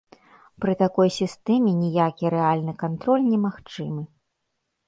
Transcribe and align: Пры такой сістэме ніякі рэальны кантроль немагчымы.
Пры 0.63 0.73
такой 0.83 1.11
сістэме 1.17 1.71
ніякі 1.83 2.31
рэальны 2.37 2.73
кантроль 2.85 3.27
немагчымы. 3.33 4.03